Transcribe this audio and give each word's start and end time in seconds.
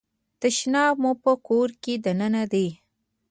تشناب 0.41 0.95
مو 1.03 1.11
په 1.23 1.31
کور 1.47 1.69
کې 1.83 1.93
دننه 2.05 2.43
دی؟ 2.51 2.67